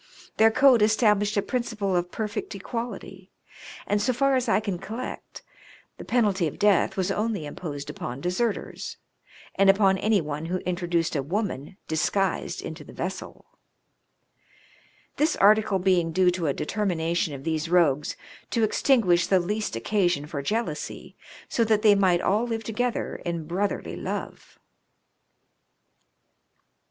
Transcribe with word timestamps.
Their 0.37 0.49
code 0.49 0.81
established 0.81 1.37
a 1.37 1.43
principle 1.43 1.95
of 1.95 2.09
perfect 2.09 2.55
equality, 2.55 3.29
and, 3.85 4.01
so 4.01 4.11
far 4.13 4.35
as 4.35 4.49
I 4.49 4.59
can 4.59 4.79
collect, 4.79 5.43
the 5.99 6.03
penalty 6.03 6.47
of 6.47 6.57
death 6.57 6.97
was 6.97 7.11
only 7.11 7.45
imposed 7.45 7.87
upon 7.87 8.19
deserters, 8.19 8.97
and 9.53 9.69
upon 9.69 9.99
any 9.99 10.19
one 10.19 10.45
who 10.47 10.57
introduced 10.61 11.15
a 11.15 11.23
woma,n 11.23 11.77
disguised 11.87 12.63
into 12.63 12.83
the 12.83 12.93
vessel; 12.95 13.45
this 15.17 15.35
article 15.35 15.77
being 15.77 16.11
due 16.11 16.31
to 16.31 16.47
a 16.47 16.51
determination 16.53 17.35
of 17.35 17.43
these 17.43 17.69
rogues 17.69 18.17
to 18.49 18.63
extinguish 18.63 19.27
the 19.27 19.39
least 19.39 19.75
occasion 19.75 20.25
for 20.25 20.41
jealousy, 20.41 21.15
so 21.47 21.63
that 21.63 21.83
they 21.83 21.93
might 21.93 22.21
all 22.21 22.45
live 22.47 22.63
together 22.63 23.17
in 23.23 23.45
brotherly 23.45 23.95
love. 23.95 24.57